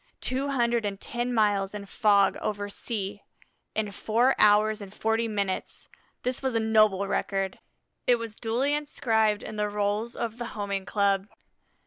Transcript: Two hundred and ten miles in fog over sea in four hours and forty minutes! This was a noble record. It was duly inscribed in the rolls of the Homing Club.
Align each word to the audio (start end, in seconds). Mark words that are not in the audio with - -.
Two 0.19 0.47
hundred 0.49 0.83
and 0.83 0.99
ten 0.99 1.31
miles 1.31 1.75
in 1.75 1.85
fog 1.85 2.35
over 2.41 2.69
sea 2.69 3.21
in 3.75 3.91
four 3.91 4.33
hours 4.39 4.81
and 4.81 4.91
forty 4.91 5.27
minutes! 5.27 5.89
This 6.23 6.41
was 6.41 6.55
a 6.55 6.59
noble 6.59 7.07
record. 7.07 7.59
It 8.07 8.15
was 8.15 8.37
duly 8.37 8.73
inscribed 8.73 9.43
in 9.43 9.57
the 9.57 9.69
rolls 9.69 10.15
of 10.15 10.39
the 10.39 10.45
Homing 10.57 10.87
Club. 10.87 11.27